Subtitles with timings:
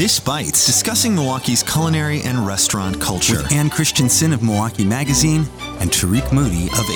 [0.00, 3.42] This Bites, discussing Milwaukee's culinary and restaurant culture.
[3.42, 5.44] With Ann Christensen of Milwaukee Magazine
[5.78, 6.86] and Tariq Moody of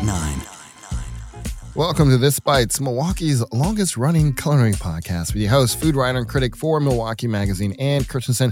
[0.00, 1.74] 88.9.
[1.74, 6.26] Welcome to This Bites, Milwaukee's longest running culinary podcast with your host, food writer and
[6.26, 8.50] critic for Milwaukee Magazine, Ann Christensen.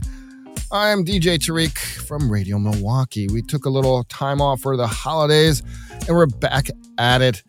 [0.70, 3.28] I'm DJ Tariq from Radio Milwaukee.
[3.28, 5.62] We took a little time off for the holidays
[6.06, 6.66] and we're back
[6.98, 7.42] at it.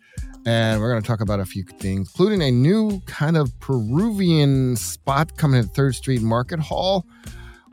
[0.46, 4.76] And we're going to talk about a few things, including a new kind of Peruvian
[4.76, 7.06] spot coming at 3rd Street Market Hall.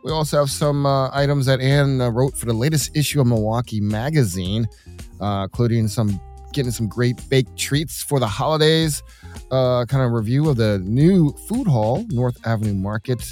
[0.04, 3.28] We also have some uh, items that Ann uh, wrote for the latest issue of
[3.28, 4.68] Milwaukee Magazine,
[5.20, 6.20] uh, including some
[6.54, 9.04] getting some great baked treats for the holidays.
[9.52, 13.24] Uh, kind of review of the new food hall, North Avenue Market.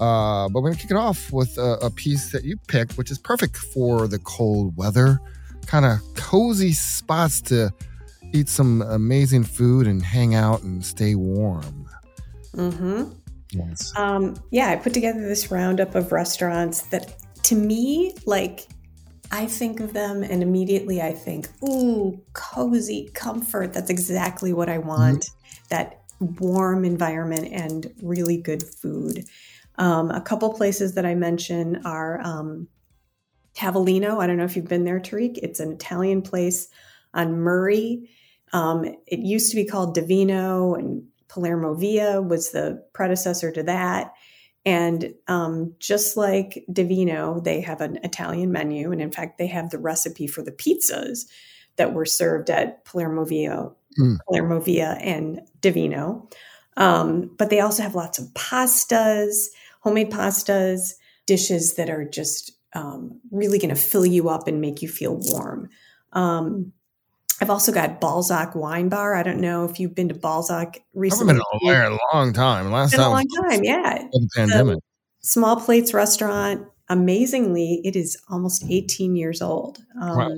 [0.00, 3.10] Uh, but we're gonna kick it off with a, a piece that you picked, which
[3.10, 5.20] is perfect for the cold weather.
[5.66, 7.70] Kind of cozy spots to
[8.32, 11.86] eat some amazing food and hang out and stay warm.
[12.54, 13.04] Mm-hmm.
[13.50, 13.92] Yes.
[13.96, 17.14] Um, yeah, I put together this roundup of restaurants that,
[17.44, 18.66] to me, like
[19.30, 23.72] I think of them and immediately I think, ooh, cozy comfort.
[23.72, 25.24] That's exactly what I want.
[25.24, 25.64] Mm-hmm.
[25.70, 29.24] That warm environment and really good food.
[29.76, 32.68] Um, a couple places that I mention are um,
[33.56, 34.22] Cavallino.
[34.22, 35.38] I don't know if you've been there, Tariq.
[35.42, 36.68] It's an Italian place
[37.14, 38.10] on Murray.
[38.52, 44.12] Um, it used to be called Divino, and Palermo Villa was the predecessor to that.
[44.64, 48.92] And um, just like Divino, they have an Italian menu.
[48.92, 51.26] And in fact, they have the recipe for the pizzas
[51.76, 54.18] that were served at Palermo Villa, mm.
[54.28, 56.28] Palermo Villa and Divino.
[56.76, 59.46] Um, but they also have lots of pastas,
[59.80, 60.94] homemade pastas,
[61.26, 65.16] dishes that are just um, really going to fill you up and make you feel
[65.16, 65.68] warm.
[66.12, 66.72] Um,
[67.40, 69.14] I've also got Balzac Wine Bar.
[69.14, 71.34] I don't know if you've been to Balzac recently.
[71.34, 72.70] I've been there a long time.
[72.70, 74.06] Last time, a long time, yeah.
[74.12, 74.78] The pandemic.
[75.20, 76.66] Small Plates Restaurant.
[76.88, 79.84] Amazingly, it is almost 18 years old.
[80.00, 80.36] Um, wow.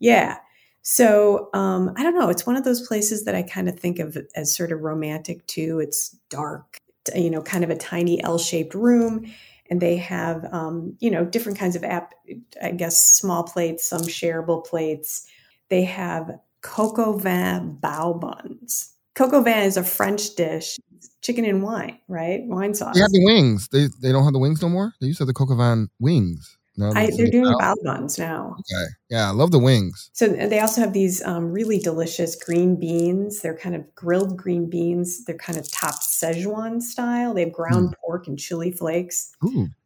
[0.00, 0.38] Yeah.
[0.82, 2.28] So um, I don't know.
[2.28, 5.46] It's one of those places that I kind of think of as sort of romantic
[5.46, 5.78] too.
[5.78, 6.78] It's dark,
[7.14, 9.32] you know, kind of a tiny L-shaped room,
[9.70, 12.14] and they have, um, you know, different kinds of app.
[12.60, 15.28] I guess small plates, some shareable plates
[15.72, 16.30] they have
[16.78, 18.92] au vin bao buns.
[19.18, 20.78] Au vin is a French dish,
[21.22, 22.42] chicken and wine, right?
[22.44, 22.94] Wine sauce.
[22.94, 23.68] They have the wings.
[23.72, 24.92] They they don't have the wings no more.
[25.00, 26.58] They used to have the au vin wings.
[26.76, 28.56] No, I, they're doing bao buns now.
[28.60, 30.10] Okay, yeah, I love the wings.
[30.12, 33.40] So they also have these um, really delicious green beans.
[33.40, 35.24] They're kind of grilled green beans.
[35.24, 37.34] They're kind of topped Szechuan style.
[37.34, 37.94] They have ground mm.
[38.00, 39.34] pork and chili flakes.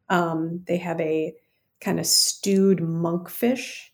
[0.09, 1.35] Um, they have a
[1.81, 3.91] kind of stewed monkfish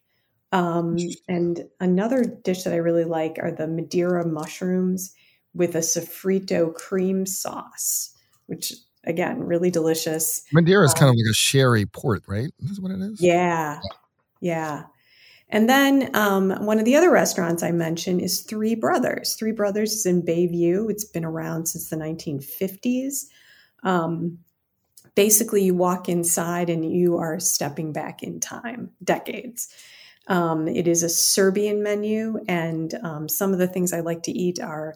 [0.53, 0.97] um,
[1.29, 5.15] and another dish that I really like are the Madeira mushrooms
[5.55, 8.15] with a sofrito cream sauce,
[8.47, 8.73] which
[9.05, 10.43] again, really delicious.
[10.53, 12.53] Madeira is um, kind of like a sherry port, right?
[12.71, 13.21] Is what it is?
[13.21, 13.81] Yeah.
[14.41, 14.53] Yeah.
[14.53, 14.83] yeah.
[15.49, 19.35] And then um, one of the other restaurants I mentioned is Three Brothers.
[19.35, 20.91] Three Brothers is in Bayview.
[20.91, 23.27] It's been around since the 1950s.
[23.83, 24.39] Um,
[25.15, 29.69] basically, you walk inside and you are stepping back in time, decades.
[30.29, 34.33] Um, it is a Serbian menu, and um, some of the things I like to
[34.33, 34.95] eat are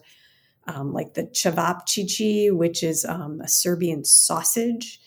[0.67, 4.99] um, like the cevapcici, which is um, a Serbian sausage.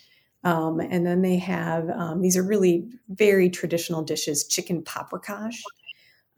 [0.43, 5.61] Um, and then they have um, these are really very traditional dishes chicken paprikash,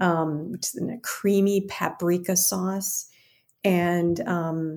[0.00, 3.08] which is in a creamy paprika sauce,
[3.64, 4.16] and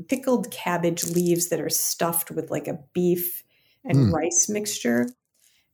[0.08, 3.44] pickled cabbage leaves that are stuffed with like a beef
[3.84, 4.12] and mm.
[4.12, 5.08] rice mixture.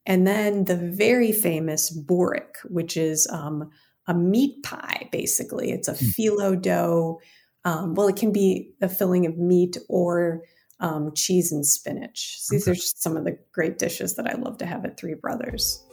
[0.05, 3.69] And then the very famous Borik, which is um,
[4.07, 5.71] a meat pie, basically.
[5.71, 6.15] It's a mm.
[6.15, 7.19] phyllo dough.
[7.65, 10.41] Um, well, it can be a filling of meat or
[10.79, 12.39] um, cheese and spinach.
[12.39, 12.71] So these okay.
[12.71, 15.85] are some of the great dishes that I love to have at Three Brothers.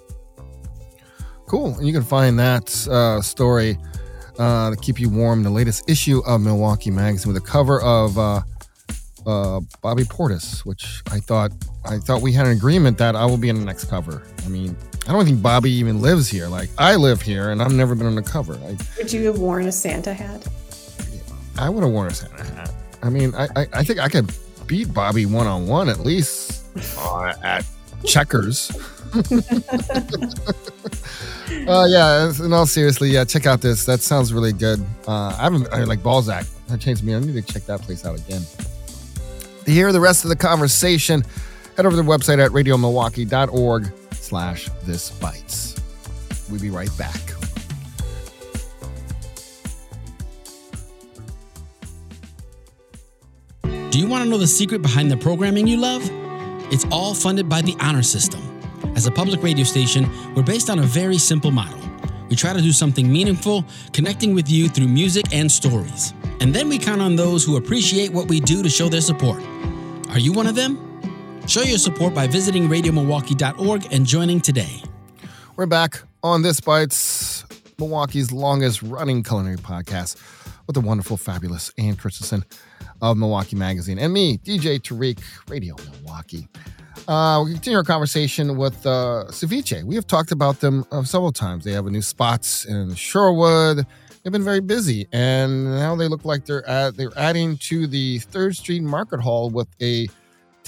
[1.46, 1.74] Cool.
[1.76, 3.78] And you can find that uh, story
[4.38, 8.18] uh, to keep you warm, the latest issue of Milwaukee Magazine with a cover of
[8.18, 8.40] uh,
[9.26, 11.52] uh, Bobby Portis, which I thought
[11.88, 14.22] I thought we had an agreement that I will be on the next cover.
[14.44, 14.76] I mean,
[15.08, 16.48] I don't think Bobby even lives here.
[16.48, 18.54] Like I live here, and I've never been on the cover.
[18.54, 20.46] I, would you have worn a Santa hat?
[21.58, 22.72] I would have worn a Santa hat.
[23.02, 24.30] I mean, I I, I think I could
[24.66, 26.62] beat Bobby one on one at least
[26.98, 27.64] uh, at
[28.04, 28.70] checkers.
[31.66, 33.86] uh, yeah, in all seriously, yeah, check out this.
[33.86, 34.84] That sounds really good.
[35.06, 36.44] Uh, I haven't I like Balzac.
[36.68, 37.14] That changed me.
[37.14, 38.42] I need to check that place out again.
[39.64, 41.24] To hear the rest of the conversation,
[41.78, 45.76] head over to the website at radiomilwaukee.org slash this bites.
[46.50, 47.20] We'll be right back.
[53.90, 56.02] Do you want to know the secret behind the programming you love?
[56.72, 58.42] It's all funded by the honor system.
[58.96, 61.78] As a public radio station, we're based on a very simple model.
[62.28, 66.12] We try to do something meaningful, connecting with you through music and stories.
[66.40, 69.40] And then we count on those who appreciate what we do to show their support.
[70.10, 70.87] Are you one of them?
[71.48, 74.82] Show your support by visiting radiomilwaukee.org and joining today.
[75.56, 77.42] We're back on This Bites,
[77.78, 80.22] Milwaukee's longest running culinary podcast
[80.66, 82.44] with the wonderful, fabulous Ann Christensen
[83.00, 86.46] of Milwaukee Magazine and me, DJ Tariq, Radio Milwaukee.
[87.08, 89.82] Uh, we continue our conversation with uh, Ceviche.
[89.84, 91.64] We have talked about them uh, several times.
[91.64, 93.86] They have a new spots in Shorewood.
[94.22, 98.18] They've been very busy, and now they look like they're at they're adding to the
[98.18, 100.08] Third Street Market Hall with a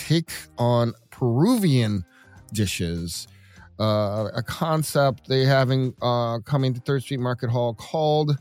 [0.09, 2.05] take on Peruvian
[2.53, 3.29] dishes.
[3.79, 8.37] Uh, a concept they having uh, coming to Third Street Market Hall called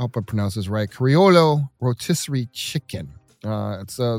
[0.00, 0.90] I hope I pronounce this right.
[0.90, 3.12] Criollo rotisserie chicken.
[3.44, 4.18] Uh, it's, uh,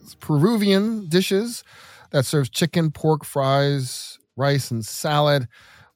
[0.00, 1.62] it's Peruvian dishes
[2.10, 5.46] that serves chicken, pork, fries, rice, and salad.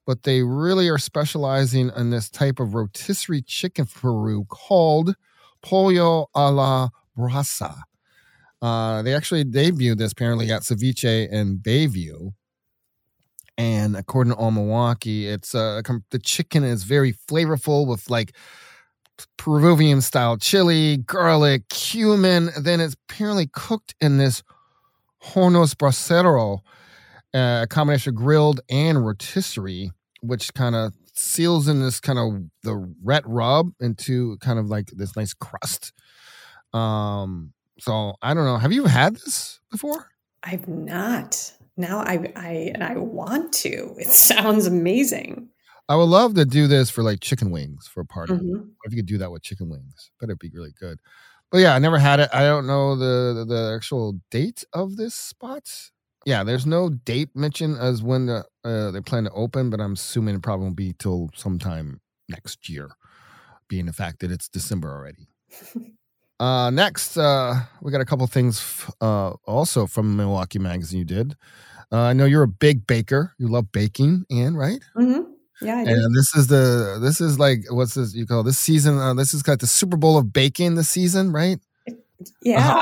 [0.06, 5.16] But they really are specializing in this type of rotisserie chicken Peru called
[5.60, 7.82] pollo a la brasa.
[8.62, 12.32] Uh, they actually debuted this apparently at Ceviche in Bayview.
[13.58, 18.34] And according to OnMilwaukee, it's uh, the chicken is very flavorful with like
[19.36, 22.50] Peruvian style chili, garlic, cumin.
[22.58, 24.42] Then it's apparently cooked in this
[25.22, 26.60] hornos brasero,
[27.34, 32.42] uh, a combination of grilled and rotisserie, which kind of seals in this kind of
[32.62, 35.92] the red rub into kind of like this nice crust.
[36.72, 38.58] Um, so I don't know.
[38.58, 40.06] Have you had this before?
[40.44, 41.52] I've not.
[41.76, 43.94] Now I I and I want to.
[43.98, 45.48] It sounds amazing.
[45.88, 48.34] I would love to do this for like chicken wings for a party.
[48.34, 48.70] Mhm.
[48.84, 50.98] If you could do that with chicken wings, but it'd be really good.
[51.50, 52.30] But yeah, I never had it.
[52.32, 55.68] I don't know the the, the actual date of this spot.
[56.24, 59.94] Yeah, there's no date mentioned as when the, uh, they plan to open, but I'm
[59.94, 62.90] assuming it probably won't be till sometime next year,
[63.66, 65.26] being the fact that it's December already.
[66.42, 70.98] uh, next, uh, we got a couple things f- uh, also from Milwaukee Magazine.
[71.00, 71.36] You did.
[71.92, 73.32] Uh, I know you're a big baker.
[73.38, 74.80] You love baking, Ann, right?
[74.96, 75.20] hmm
[75.60, 75.90] Yeah, I do.
[75.90, 78.98] And this is the this is like what's this you call this season?
[78.98, 81.58] Uh, this is like the Super Bowl of baking this season, right?
[82.42, 82.80] Yeah.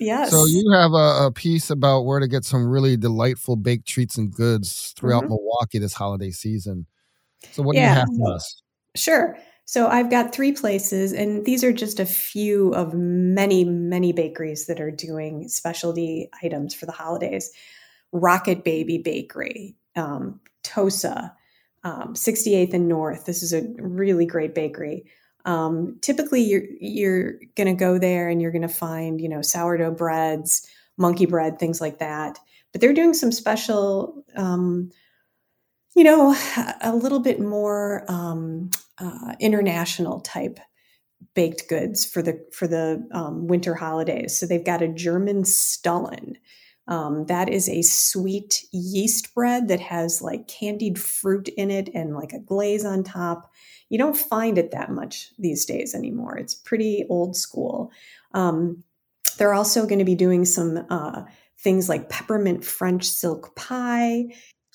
[0.00, 0.30] Yes.
[0.30, 4.18] So you have a, a piece about where to get some really delightful baked treats
[4.18, 5.28] and goods throughout Mhm.
[5.28, 6.86] Milwaukee this holiday season.
[7.52, 8.62] So what do you have for us?
[8.96, 9.36] Sure.
[9.66, 14.66] So I've got three places, and these are just a few of many, many bakeries
[14.66, 17.50] that are doing specialty items for the holidays.
[18.12, 21.34] Rocket Baby Bakery, um, Tosa,
[21.82, 23.24] um, 68th and North.
[23.24, 25.04] This is a really great bakery.
[25.44, 29.42] Um, typically, you're you're going to go there and you're going to find you know
[29.42, 32.38] sourdough breads, monkey bread, things like that.
[32.72, 34.90] But they're doing some special, um,
[35.94, 36.36] you know,
[36.80, 40.58] a little bit more um, uh, international type
[41.34, 44.38] baked goods for the for the um, winter holidays.
[44.38, 46.36] So they've got a German Stollen.
[46.86, 52.14] Um, that is a sweet yeast bread that has like candied fruit in it and
[52.14, 53.50] like a glaze on top.
[53.88, 56.36] You don't find it that much these days anymore.
[56.36, 57.90] It's pretty old school.
[58.34, 58.84] Um,
[59.38, 61.22] they're also going to be doing some uh,
[61.58, 64.26] things like peppermint French silk pie,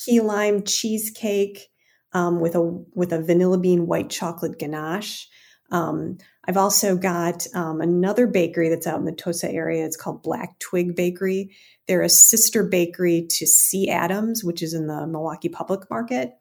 [0.04, 1.70] key lime cheesecake
[2.14, 2.62] um, with a
[2.94, 5.28] with a vanilla bean white chocolate ganache.
[5.72, 9.86] Um, I've also got um, another bakery that's out in the Tosa area.
[9.86, 11.56] It's called Black Twig Bakery.
[11.88, 13.90] They're a sister bakery to C.
[13.90, 16.32] Adams, which is in the Milwaukee Public Market.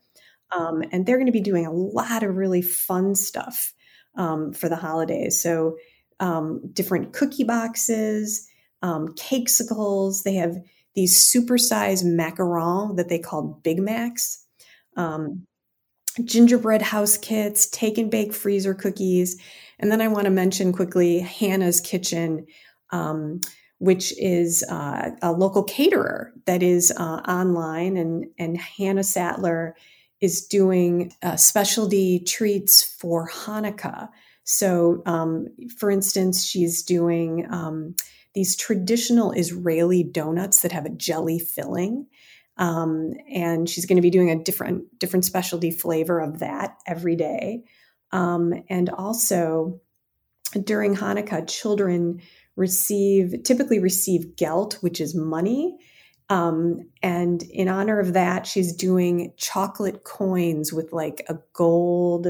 [0.57, 3.75] Um, and they're going to be doing a lot of really fun stuff
[4.17, 5.43] um, for the holidays.
[5.43, 5.77] So,
[6.21, 8.49] um, different cookie boxes,
[8.83, 10.23] um, cakesicles.
[10.23, 10.57] They have
[10.95, 14.45] these supersized macarons that they called Big Macs.
[14.97, 15.47] Um,
[16.25, 19.41] gingerbread house kits, take and bake freezer cookies.
[19.79, 22.47] And then I want to mention quickly Hannah's Kitchen,
[22.91, 23.41] um,
[23.79, 27.97] which is uh, a local caterer that is uh, online.
[27.97, 29.77] And, and Hannah Sattler
[30.21, 34.09] is doing uh, specialty treats for Hanukkah.
[34.43, 37.95] So, um, for instance, she's doing um,
[38.39, 42.07] these traditional Israeli donuts that have a jelly filling.
[42.57, 47.17] Um, and she's going to be doing a different different specialty flavor of that every
[47.17, 47.65] day.
[48.13, 49.81] Um, and also
[50.63, 52.21] during Hanukkah, children
[52.55, 55.77] receive typically receive gelt, which is money.
[56.29, 62.29] Um, and in honor of that, she's doing chocolate coins with like a gold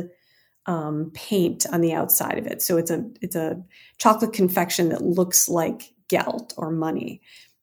[0.65, 2.63] um, paint on the outside of it.
[2.63, 3.63] So it's a it's a
[3.99, 7.21] chocolate confection that looks like gelt or money.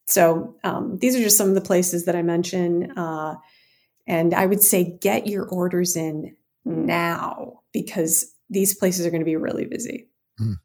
[0.07, 2.93] so um, these are just some of the places that I mentioned.
[2.97, 3.35] Uh,
[4.07, 9.25] and I would say get your orders in now because these places are going to
[9.25, 10.07] be really busy.
[10.39, 10.55] Mm.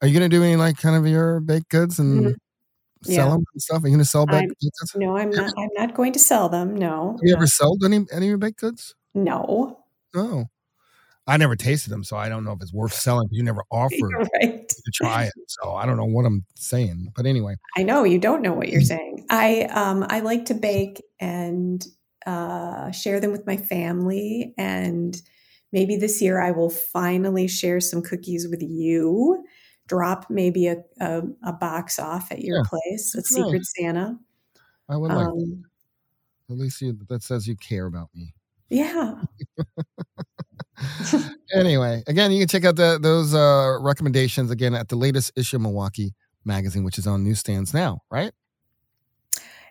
[0.00, 2.32] Are you going to do any like kind of your baked goods and mm-hmm.
[3.12, 3.32] sell yeah.
[3.32, 3.82] them and stuff?
[3.82, 4.92] Are you going to sell baked goods?
[4.94, 5.52] No, I'm not.
[5.58, 6.76] I'm not going to sell them.
[6.76, 7.12] No.
[7.12, 8.94] Have you ever sold any any of your baked goods?
[9.14, 9.80] No.
[10.14, 10.46] Oh.
[11.28, 13.28] I never tasted them, so I don't know if it's worth selling.
[13.30, 14.66] You never offered right.
[14.66, 17.12] to try it, so I don't know what I'm saying.
[17.14, 19.26] But anyway, I know you don't know what you're saying.
[19.30, 21.86] I um I like to bake and
[22.26, 25.20] uh, share them with my family, and
[25.70, 29.44] maybe this year I will finally share some cookies with you.
[29.86, 33.72] Drop maybe a a, a box off at your yeah, place, a Secret nice.
[33.76, 34.18] Santa.
[34.88, 35.64] I would like um,
[36.50, 38.32] At least you, that says you care about me.
[38.70, 39.22] Yeah.
[41.54, 45.56] anyway, again, you can check out the, those uh, recommendations again at the latest issue
[45.56, 48.32] of Milwaukee magazine, which is on newsstands now, right?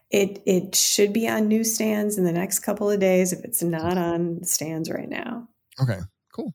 [0.10, 3.98] It it should be on newsstands in the next couple of days if it's not
[3.98, 5.50] on stands right now.
[5.82, 6.00] Okay,
[6.34, 6.54] cool.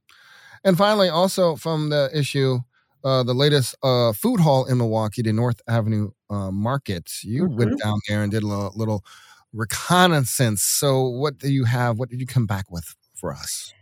[0.64, 2.60] And finally, also from the issue,
[3.04, 7.10] uh, the latest uh, food hall in Milwaukee, the North Avenue uh, Market.
[7.22, 7.56] You mm-hmm.
[7.56, 9.04] went down there and did a little, little
[9.52, 10.62] reconnaissance.
[10.62, 11.98] So, what do you have?
[11.98, 13.74] What did you come back with for us?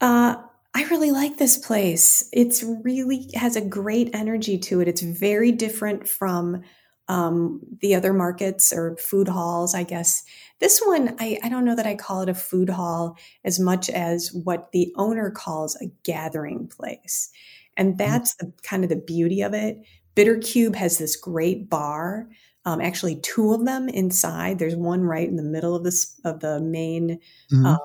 [0.00, 0.36] Uh,
[0.74, 2.28] I really like this place.
[2.32, 4.88] It's really has a great energy to it.
[4.88, 6.62] It's very different from
[7.06, 10.24] um, the other markets or food halls, I guess.
[10.58, 13.90] This one, I, I don't know that I call it a food hall as much
[13.90, 17.30] as what the owner calls a gathering place.
[17.76, 17.98] And mm-hmm.
[17.98, 19.80] that's the kind of the beauty of it.
[20.14, 22.28] Bitter Cube has this great bar.
[22.64, 24.58] Um, actually, two of them inside.
[24.58, 27.18] There's one right in the middle of this of the main
[27.52, 27.66] mm-hmm.
[27.66, 27.76] uh,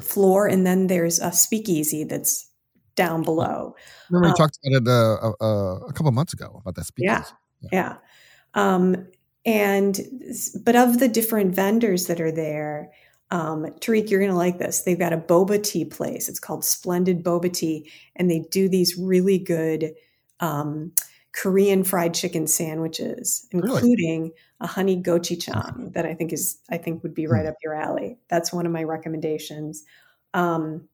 [0.00, 2.48] floor, and then there's a speakeasy that's
[2.94, 3.74] down below.
[4.10, 7.12] Remember, we um, talked about it uh, uh, a couple months ago about that speakeasy.
[7.12, 7.24] Yeah,
[7.60, 7.68] yeah.
[7.72, 7.96] yeah.
[8.54, 9.06] Um,
[9.46, 10.00] and
[10.64, 12.90] but of the different vendors that are there,
[13.30, 14.82] um, Tariq, you're going to like this.
[14.82, 16.28] They've got a boba tea place.
[16.28, 19.92] It's called Splendid Boba Tea, and they do these really good
[20.40, 20.92] um,
[21.32, 24.32] Korean fried chicken sandwiches, including really?
[24.60, 27.50] A honey gochujang that I think is I think would be right mm.
[27.50, 28.18] up your alley.
[28.28, 29.84] That's one of my recommendations.
[30.34, 30.88] Um,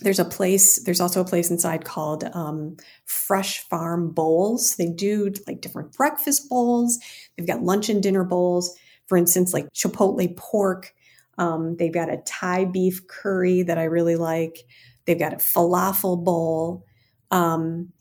[0.00, 0.82] there's a place.
[0.82, 4.76] There's also a place inside called um, Fresh Farm Bowls.
[4.76, 6.98] They do like different breakfast bowls.
[7.36, 8.76] They've got lunch and dinner bowls.
[9.06, 10.92] For instance, like Chipotle pork.
[11.38, 14.64] Um, they've got a Thai beef curry that I really like.
[15.04, 16.84] They've got a falafel bowl.
[17.30, 17.92] Um,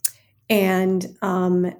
[0.49, 1.73] and um,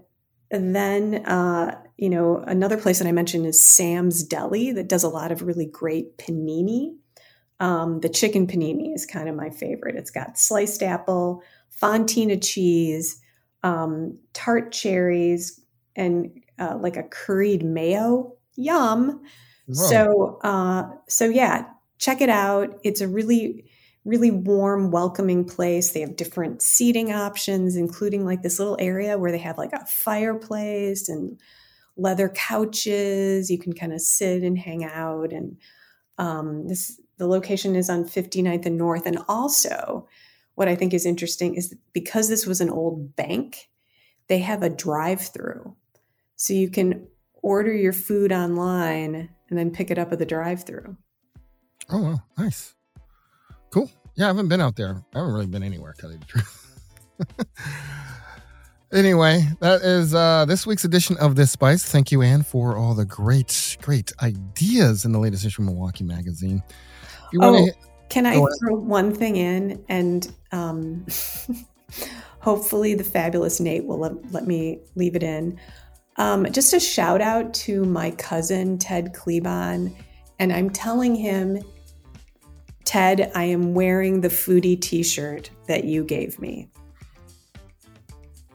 [0.50, 5.10] then, uh, you know, another place that I mentioned is Sam's Deli that does a
[5.10, 6.96] lot of really great panini.
[7.60, 9.96] Um, the chicken panini is kind of my favorite.
[9.96, 11.42] It's got sliced apple,
[11.82, 13.22] fontina cheese,
[13.64, 15.62] um, tart cherries,
[15.96, 18.34] and uh, like a curried mayo.
[18.56, 19.22] Yum!
[19.72, 21.66] So, uh, so yeah,
[21.98, 22.80] check it out.
[22.84, 23.66] It's a really
[24.06, 25.92] really warm, welcoming place.
[25.92, 29.86] They have different seating options, including like this little area where they have like a
[29.88, 31.40] fireplace and
[31.98, 33.50] leather couches.
[33.50, 35.32] You can kind of sit and hang out.
[35.32, 35.58] And
[36.18, 39.06] um, this the location is on 59th and North.
[39.06, 40.08] And also,
[40.56, 43.70] what I think is interesting is because this was an old bank,
[44.28, 45.76] they have a drive-through,
[46.36, 47.08] so you can
[47.42, 50.98] order your food online and then pick it up at the drive-through.
[51.90, 52.20] Oh, wow.
[52.38, 52.74] nice.
[53.70, 53.92] Cool.
[54.16, 55.04] Yeah, I haven't been out there.
[55.14, 56.62] I haven't really been anywhere, tell you the truth.
[58.94, 61.86] anyway, that is uh, this week's edition of This Bites.
[61.86, 66.04] Thank you, Ann, for all the great, great ideas in the latest issue of Milwaukee
[66.04, 66.64] Magazine.
[67.32, 67.68] You oh,
[68.10, 69.84] can I throw one thing in?
[69.90, 71.06] And um,
[72.40, 75.60] hopefully the fabulous Nate will let, let me leave it in.
[76.18, 79.96] Um, just a shout out to my cousin, Ted Klebon.
[80.40, 81.60] And I'm telling him
[82.86, 86.70] Ted, I am wearing the foodie t shirt that you gave me.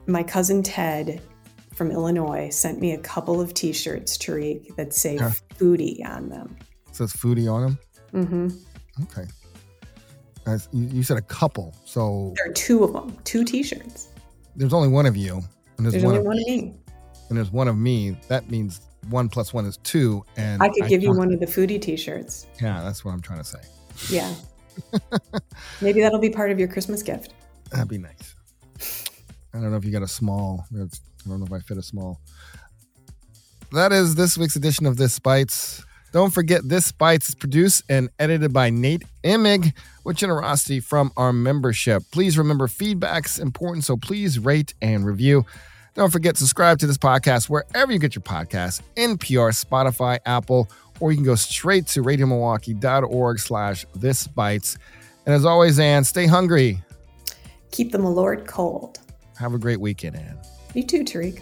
[0.07, 1.21] My cousin Ted
[1.73, 5.31] from Illinois sent me a couple of t shirts, Tariq, that say yeah.
[5.55, 6.57] foodie on them.
[6.89, 7.79] It says foodie on them?
[8.13, 8.47] Mm hmm.
[9.03, 9.25] Okay.
[10.45, 14.09] As you said a couple, so there are two of them, two T-shirts.
[14.55, 15.41] There's only one of you,
[15.77, 16.75] and there's, there's one only of one of me,
[17.29, 18.17] and there's one of me.
[18.27, 21.45] That means one plus one is two, and I could give you one of the
[21.45, 22.47] foodie T-shirts.
[22.59, 23.59] Yeah, that's what I'm trying to say.
[24.09, 24.33] Yeah.
[25.81, 27.33] Maybe that'll be part of your Christmas gift.
[27.69, 28.35] That'd be nice.
[29.53, 30.65] I don't know if you got a small.
[30.73, 30.77] I
[31.27, 32.19] don't know if I fit a small.
[33.73, 35.83] That is this week's edition of This Bites.
[36.11, 41.31] Don't forget, This Bites is produced and edited by Nate Emig with generosity from our
[41.31, 42.03] membership.
[42.11, 45.45] Please remember feedback's important, so please rate and review.
[45.93, 51.11] Don't forget, subscribe to this podcast wherever you get your podcasts, NPR, Spotify, Apple, or
[51.11, 54.77] you can go straight to radiomilwaukee.org slash this bites.
[55.25, 56.81] And as always, Ann, stay hungry.
[57.71, 58.99] Keep the Malort cold.
[59.41, 60.37] Have a great weekend, Ann.
[60.75, 61.41] You too, Tariq.